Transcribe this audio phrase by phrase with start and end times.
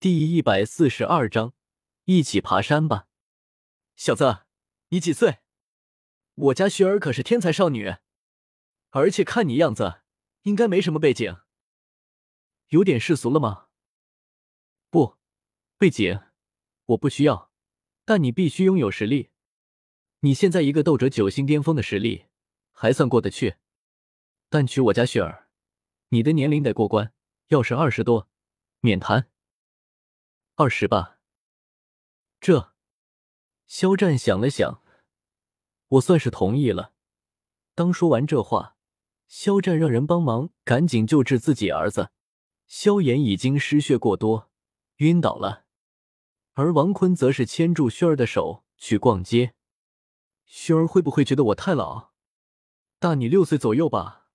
[0.00, 1.54] 第一百四十二章，
[2.04, 3.08] 一起爬山吧，
[3.96, 4.44] 小子，
[4.90, 5.38] 你几岁？
[6.36, 7.96] 我家雪儿可是天才少女，
[8.90, 10.02] 而且看你样子，
[10.42, 11.38] 应该没什么背景。
[12.68, 13.70] 有点世俗了吗？
[14.88, 15.16] 不，
[15.78, 16.20] 背景
[16.86, 17.50] 我不需要，
[18.04, 19.30] 但你必须拥有实力。
[20.20, 22.26] 你现在一个斗者九星巅峰的实力，
[22.70, 23.56] 还算过得去。
[24.48, 25.48] 但娶我家雪儿，
[26.10, 27.12] 你的年龄得过关，
[27.48, 28.28] 要是二十多，
[28.78, 29.28] 免谈。
[30.60, 31.20] 二十吧。
[32.40, 32.72] 这，
[33.68, 34.82] 肖战想了想，
[35.86, 36.94] 我算是同意了。
[37.76, 38.76] 当说完这话，
[39.28, 42.10] 肖战让人帮忙赶紧救治自己儿子。
[42.66, 44.50] 萧炎已经失血过多，
[44.96, 45.64] 晕倒了，
[46.54, 49.54] 而王坤则是牵住薰儿的手去逛街。
[50.44, 52.10] 薰儿会不会觉得我太老？
[52.98, 54.26] 大你六岁左右吧。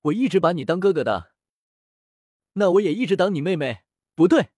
[0.00, 1.34] 我一直把你当哥哥的，
[2.54, 3.84] 那我也一直当你妹妹。
[4.14, 4.52] 不对。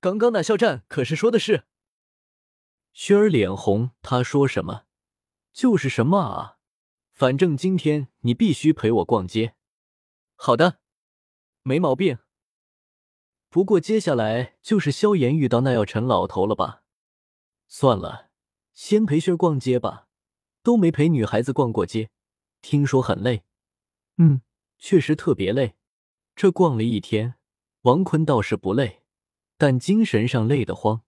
[0.00, 1.64] 刚刚那肖战可是说的是，
[2.94, 4.86] 轩儿脸红，他说什么
[5.52, 6.56] 就是什么啊！
[7.12, 9.54] 反正今天你必须陪我逛街。
[10.36, 10.80] 好的，
[11.62, 12.18] 没毛病。
[13.50, 16.82] 不过接下来就是萧炎遇到那药尘老头了吧？
[17.68, 18.30] 算了，
[18.72, 20.08] 先陪轩逛街吧，
[20.62, 22.08] 都没陪女孩子逛过街，
[22.62, 23.44] 听说很累。
[24.16, 24.40] 嗯，
[24.78, 25.76] 确实特别累。
[26.34, 27.34] 这逛了一天，
[27.82, 29.02] 王坤倒是不累。
[29.60, 31.02] 但精神上累得慌，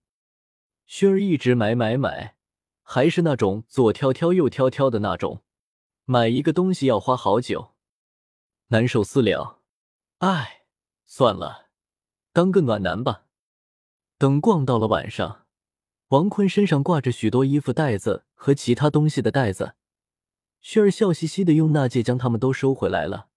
[0.87, 2.37] 薰儿一直买买买，
[2.83, 5.43] 还是那种左挑挑右挑挑的那种，
[6.05, 7.73] 买一个东西要花好久，
[8.67, 9.63] 难受死了。
[10.19, 10.67] 唉，
[11.07, 11.71] 算了，
[12.35, 13.25] 当个暖男吧。
[14.19, 15.47] 等逛到了晚上，
[16.09, 19.77] 王坤身上挂着许多衣服袋子和其他东西的袋子，
[20.63, 23.29] 薰儿笑嘻嘻的用纳戒将他们都收回来了。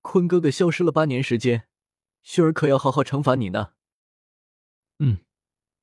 [0.00, 1.68] 坤哥哥消失了八年时间，
[2.24, 3.74] 薰儿可要好好惩罚你呢。
[5.02, 5.24] 嗯，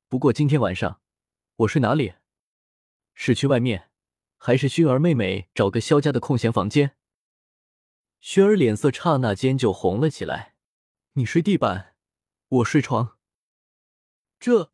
[0.08, 1.02] 不过今天晚上
[1.56, 2.14] 我睡哪里？
[3.16, 3.90] 是去外面，
[4.38, 6.96] 还是薰儿妹妹找个萧家的空闲房间？
[8.22, 10.56] 薰儿脸色刹那间就红了起来。
[11.14, 11.96] 你睡地板，
[12.48, 13.18] 我睡床。
[14.40, 14.72] 这，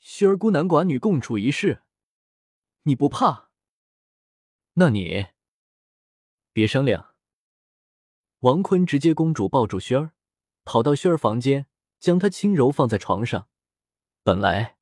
[0.00, 1.82] 薰儿孤男寡女共处一室，
[2.84, 3.50] 你不怕？
[4.74, 5.26] 那你
[6.54, 7.14] 别商量。
[8.38, 10.12] 王坤直接公主抱住薰儿，
[10.64, 11.66] 跑到薰儿房间，
[12.00, 13.50] 将她轻柔放在床上。
[14.26, 14.76] 本来，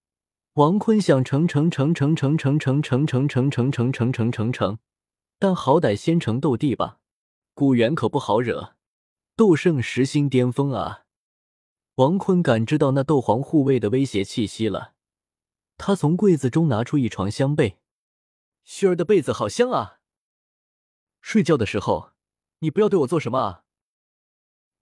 [0.54, 4.78] 王坤想成成成成成成成成成成成成成成成成，
[5.38, 6.98] 但好歹先成斗帝吧。
[7.52, 8.74] 古元可不好惹，
[9.36, 11.04] 斗圣十星巅峰啊！
[11.96, 14.94] 王坤感知到那斗皇护卫的威胁气息了，
[15.76, 17.76] 他从柜子中拿出一床香被，
[18.64, 20.00] 薰儿的被子好香啊！
[21.20, 22.12] 睡觉的时候，
[22.60, 23.64] 你不要对我做什么啊？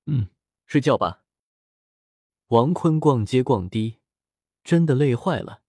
[0.07, 0.29] 嗯，
[0.67, 1.25] 睡觉吧。
[2.47, 3.99] 王坤逛街逛的。
[4.65, 5.63] 真的累坏了，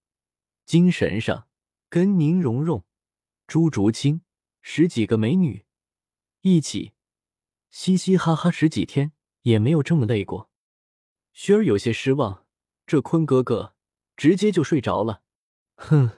[0.65, 1.47] 精神上
[1.89, 2.83] 跟宁荣荣、
[3.47, 4.21] 朱竹清
[4.61, 5.65] 十几个美女
[6.41, 6.93] 一起
[7.69, 9.11] 嘻嘻哈哈十几天，
[9.41, 10.49] 也没有这么累过。
[11.33, 12.45] 薰儿有些失望，
[12.85, 13.75] 这坤哥哥
[14.15, 15.23] 直接就睡着了，
[15.75, 16.11] 哼，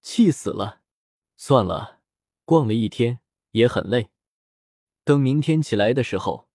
[0.00, 0.80] 气死了！
[1.36, 2.00] 算了，
[2.44, 3.20] 逛了一天
[3.50, 4.10] 也很累。
[5.04, 6.48] 等明天起来的时候，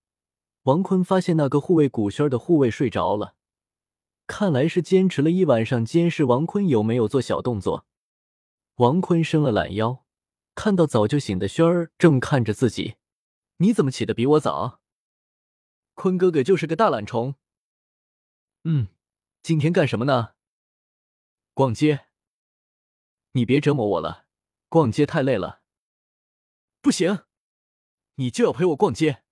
[0.62, 3.36] 王坤发现那个护卫古轩的护卫睡着了。
[4.30, 7.84] 看来是坚持了一晚上，监视王坤有没有做小动作。
[8.76, 10.06] 王坤伸了懒腰，
[10.54, 12.94] 看到早就醒的轩儿正看着自己，
[13.56, 14.80] 你怎么起的比我早？
[15.94, 17.34] 坤哥哥就是个大懒虫。
[18.62, 18.86] 嗯，
[19.42, 20.34] 今天干什么呢？
[21.52, 22.06] 逛街。
[23.32, 24.26] 你别折磨我了，
[24.68, 25.62] 逛街太累了。
[26.80, 27.24] 不行，
[28.14, 29.24] 你就要陪我逛街，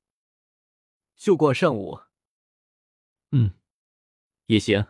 [1.14, 2.00] 就逛上午。
[3.30, 3.57] 嗯。
[4.48, 4.86] 也行。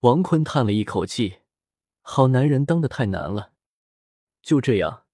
[0.00, 1.40] 王坤叹了一口气，
[2.00, 3.52] 好男人当的太难了。
[4.42, 5.06] 就这样，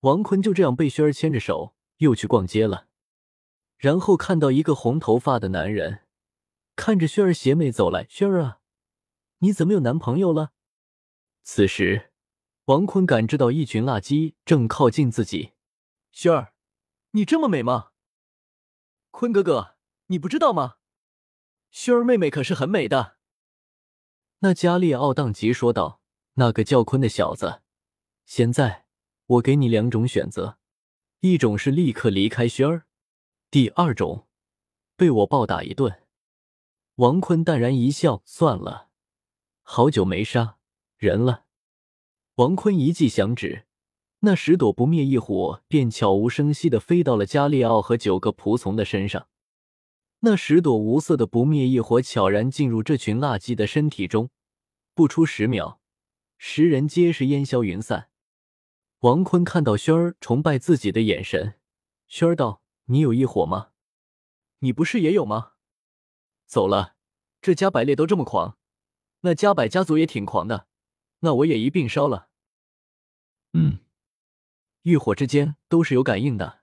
[0.00, 2.88] 王坤就这样被轩儿牵着手又去逛街了。
[3.76, 6.06] 然后看到一个红头发的男人
[6.74, 8.60] 看着轩儿邪魅走来：“轩儿啊，
[9.38, 10.52] 你怎么有男朋友了？”
[11.44, 12.12] 此时，
[12.66, 15.52] 王坤感知到一群垃圾正靠近自己。
[16.12, 16.54] “轩儿，
[17.10, 17.90] 你这么美吗
[19.12, 19.76] ？”“坤哥哥，
[20.06, 20.76] 你不知道吗？”
[21.74, 23.16] 薰儿妹妹可是很美的，
[24.38, 26.00] 那加利奥当即说道
[26.34, 27.62] ：“那个叫坤的小子，
[28.24, 28.84] 现在
[29.26, 30.58] 我给你两种选择，
[31.18, 32.86] 一种是立刻离开薰儿，
[33.50, 34.28] 第二种
[34.96, 36.02] 被我暴打一顿。”
[36.96, 38.90] 王坤淡然一笑：“算了，
[39.62, 40.58] 好久没杀
[40.96, 41.46] 人了。”
[42.36, 43.66] 王坤一记响指，
[44.20, 49.26] 那十朵不灭异火便悄无声息的飞到了加利奥和九个仆从的身上。
[50.26, 54.30] 那十朵无色的不灭异火悄然进入这群垃圾的身体中，
[54.94, 55.82] 不出十秒，
[56.38, 58.08] 十人皆是烟消云散。
[59.00, 61.60] 王坤看到轩儿崇拜自己的眼神，
[62.06, 63.72] 轩儿道：“你有异火吗？
[64.60, 65.52] 你不是也有吗？
[66.46, 66.96] 走了，
[67.42, 68.56] 这加百列都这么狂，
[69.20, 70.68] 那加百家族也挺狂的，
[71.18, 72.30] 那我也一并烧了。”
[73.52, 73.80] 嗯，
[74.84, 76.62] 欲火之间都是有感应的。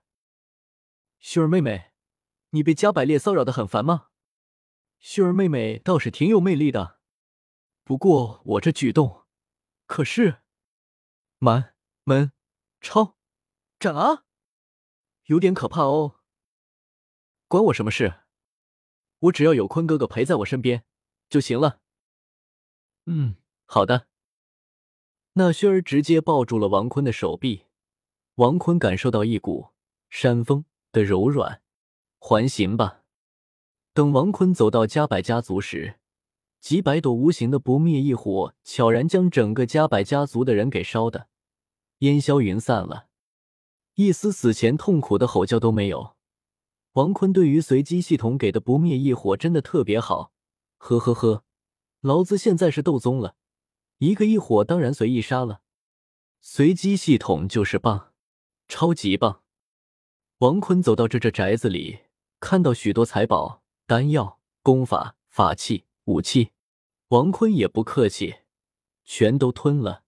[1.20, 1.91] 薰儿妹妹，
[2.52, 4.08] 你被加百列骚扰的很烦吗？
[5.00, 7.00] 薰儿妹妹倒是挺有魅力的，
[7.82, 9.26] 不过我这举动
[9.86, 10.42] 可是
[11.38, 11.74] 蛮。
[12.04, 12.32] 门
[12.80, 13.16] 超
[13.78, 14.24] 斩啊，
[15.26, 16.16] 有点可怕哦。
[17.46, 18.22] 关我什么事？
[19.20, 20.84] 我只要有坤哥哥陪在我身边
[21.28, 21.80] 就行了。
[23.06, 24.08] 嗯，好的。
[25.34, 27.66] 那薰儿直接抱住了王坤的手臂，
[28.34, 29.70] 王坤感受到一股
[30.10, 31.62] 山风的柔软，
[32.24, 33.02] 还行吧。
[33.92, 35.98] 等王坤走到加百家族时，
[36.60, 41.26] 几百朵无形的不灭异火悄然将整个加百家族的人给烧的。
[41.98, 43.08] 烟消云散了，
[43.96, 46.14] 一丝死前痛苦的吼叫都没有。
[46.92, 50.32] 王坤对于随机系统给的不灭异火真的特别好，
[50.78, 51.42] 呵呵呵，
[52.00, 53.34] 老子现在是斗宗了，
[53.98, 55.62] 一个异火当然随意杀了。
[56.40, 58.12] 随机系统就是棒，
[58.68, 59.42] 超级棒。
[60.38, 62.00] 王坤走到这这宅子里，
[62.42, 66.50] 看到许多财宝、丹药、功法、法器、武器，
[67.10, 68.34] 王坤也不客气，
[69.04, 70.02] 全都吞了。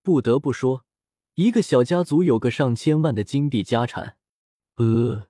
[0.00, 0.84] 不得不说。
[1.34, 4.16] 一个小家族有个上千万的金币家产，
[4.76, 5.26] 呃，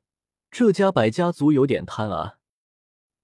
[0.50, 2.36] 这家百家族有点贪啊。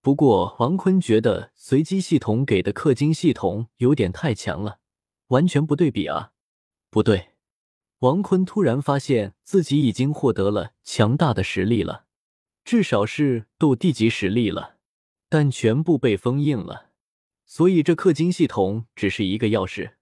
[0.00, 4.78] 不过王坤觉得随机系统给的氪金系统有点太强了，
[5.26, 6.32] 完全不对比啊。
[6.88, 7.34] 不对，
[7.98, 12.06] 王坤突然发现自己已经获得了强大的实力了，
[12.68, 14.76] 至少是斗地级实力了，
[15.30, 16.90] 但全部被封印了，
[17.46, 19.94] 所以这氪金系统只是一个钥匙。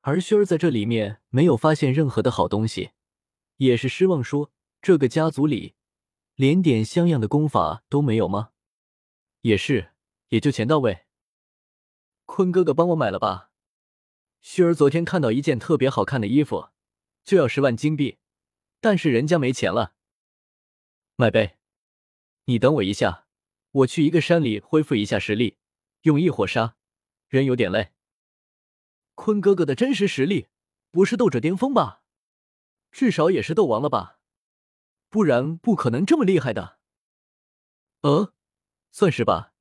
[0.00, 2.92] 而轩儿在这里面没有发现任何的好东西，
[3.58, 4.50] 也是失望，说
[4.80, 5.74] ：“这个家族里
[6.36, 8.52] 连点像样的功法都没有吗？”
[9.42, 9.90] 也是，
[10.28, 11.00] 也就钱到位。
[12.24, 13.50] 坤哥哥帮我买了吧。
[14.40, 16.70] 轩儿昨天看到一件特别好看的衣服，
[17.22, 18.16] 就要十万金币，
[18.80, 19.92] 但是人家没钱了。
[21.16, 21.58] 买呗。
[22.46, 23.26] 你等我一下，
[23.70, 25.58] 我去一个山里恢复一下实力，
[26.02, 26.76] 用异火杀
[27.28, 27.92] 人有点累。
[29.14, 30.48] 坤哥哥的真实实力
[30.90, 32.02] 不是斗者巅峰吧？
[32.90, 34.18] 至少也是斗王了吧？
[35.08, 36.78] 不然不可能这么厉害的。
[38.02, 38.34] 呃，
[38.90, 39.52] 算是吧。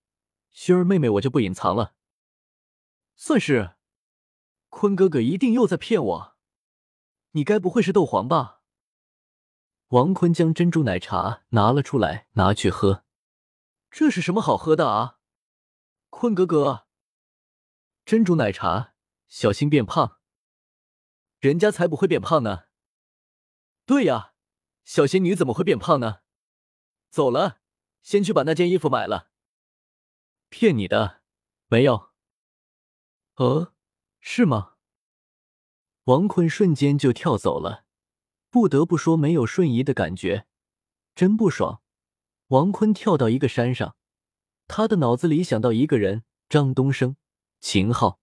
[0.52, 1.96] 薰儿妹妹，我就不隐藏了。
[3.16, 3.76] 算是。
[4.70, 6.38] 坤哥哥一定又在骗我。
[7.32, 8.63] 你该不会是斗皇吧？
[9.94, 13.06] 王坤将珍珠奶茶拿了出来，拿去喝。
[13.92, 15.20] 这是什么好喝的啊？
[16.10, 16.88] 坤哥哥，
[18.04, 18.96] 珍珠奶茶。
[19.28, 20.20] 小心变胖，
[21.40, 22.64] 人家才不会变胖呢。
[23.86, 24.34] 对呀，
[24.84, 26.22] 小仙女怎么会变胖呢？
[27.10, 27.60] 走了，
[28.02, 29.30] 先去把那件衣服买了。
[30.50, 31.22] 骗你的，
[31.68, 32.10] 没有。
[33.36, 33.74] 呃，
[34.20, 34.74] 是吗？
[36.06, 37.83] 王坤瞬间就跳走了，
[38.54, 40.46] 不得不说没有瞬移的感觉，
[41.16, 41.82] 真不爽。
[42.50, 43.96] 王坤跳到一个山上，
[44.68, 47.16] 他的脑子里想到一个人：张东升、
[47.60, 48.20] 秦昊。